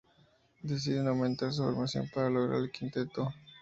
Deciden 0.63 1.07
aumentar 1.07 1.53
su 1.53 1.61
formación 1.63 2.09
para 2.11 2.27
lograr 2.31 2.59
el 2.61 2.71
quinteto. 2.71 3.31